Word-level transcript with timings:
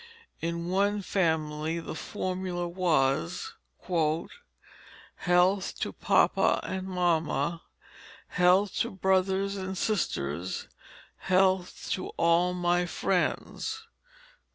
In 0.41 0.67
one 0.67 1.03
family 1.03 1.79
the 1.79 1.93
formula 1.93 2.67
was, 2.67 3.53
"Health 5.17 5.79
to 5.79 5.93
papa 5.93 6.59
and 6.63 6.87
mamma, 6.87 7.61
health 8.29 8.75
to 8.79 8.89
brothers 8.89 9.55
and 9.57 9.77
sisters, 9.77 10.67
health 11.17 11.87
to 11.91 12.07
all 12.17 12.55
my 12.55 12.87
friends." 12.87 13.83